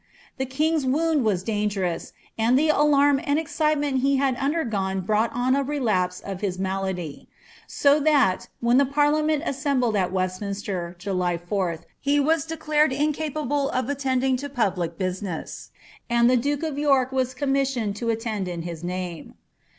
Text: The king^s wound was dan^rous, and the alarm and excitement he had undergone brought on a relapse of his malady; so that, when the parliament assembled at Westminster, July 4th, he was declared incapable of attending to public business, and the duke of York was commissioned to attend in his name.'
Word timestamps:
The 0.39 0.47
king^s 0.47 0.83
wound 0.83 1.23
was 1.23 1.43
dan^rous, 1.43 2.11
and 2.35 2.57
the 2.57 2.69
alarm 2.69 3.21
and 3.23 3.37
excitement 3.37 3.99
he 3.99 4.15
had 4.17 4.35
undergone 4.37 5.01
brought 5.01 5.31
on 5.31 5.55
a 5.55 5.61
relapse 5.61 6.19
of 6.21 6.41
his 6.41 6.57
malady; 6.57 7.29
so 7.67 7.99
that, 7.99 8.47
when 8.61 8.79
the 8.79 8.85
parliament 8.87 9.43
assembled 9.45 9.95
at 9.95 10.11
Westminster, 10.11 10.95
July 10.97 11.37
4th, 11.37 11.81
he 11.99 12.19
was 12.19 12.45
declared 12.47 12.91
incapable 12.91 13.69
of 13.69 13.89
attending 13.89 14.37
to 14.37 14.49
public 14.49 14.97
business, 14.97 15.69
and 16.09 16.27
the 16.27 16.35
duke 16.35 16.63
of 16.63 16.79
York 16.79 17.11
was 17.11 17.35
commissioned 17.35 17.95
to 17.97 18.09
attend 18.09 18.47
in 18.47 18.63
his 18.63 18.83
name.' 18.83 19.35